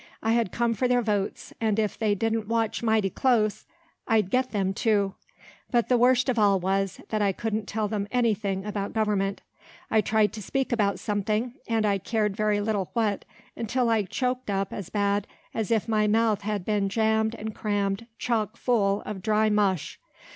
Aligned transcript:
I 0.23 0.31
had 0.31 0.51
come 0.51 0.73
for 0.73 0.87
their 0.87 1.03
votes, 1.03 1.53
and 1.61 1.77
if 1.77 1.95
they 1.95 2.15
didn't 2.15 2.47
watch 2.47 2.81
mighty 2.81 3.11
close, 3.11 3.67
I'd 4.07 4.31
get 4.31 4.49
them 4.49 4.73
too. 4.73 5.13
But 5.69 5.89
the 5.89 5.97
worst 5.99 6.27
of 6.27 6.39
all 6.39 6.59
was, 6.59 7.01
that 7.09 7.21
I 7.21 7.31
couldn't 7.31 7.67
tell 7.67 7.87
them 7.87 8.07
any 8.11 8.33
thing 8.33 8.65
about 8.65 8.93
government. 8.93 9.43
I 9.91 10.01
tried 10.01 10.33
to 10.33 10.41
speak 10.41 10.71
about 10.71 10.97
something, 10.99 11.53
and 11.67 11.85
I 11.85 11.99
cared 11.99 12.35
very 12.35 12.59
little 12.59 12.89
what, 12.93 13.25
until 13.55 13.89
I 13.91 14.01
choaked 14.01 14.49
up 14.49 14.73
as 14.73 14.89
bad 14.89 15.27
as 15.53 15.69
if 15.69 15.87
my 15.87 16.07
mouth 16.07 16.41
had 16.41 16.65
been 16.65 16.89
jam'd 16.89 17.35
and 17.35 17.53
cram'd 17.53 18.07
chock 18.17 18.57
full 18.57 19.03
of 19.05 19.21
dry 19.21 19.51
mush. 19.51 19.99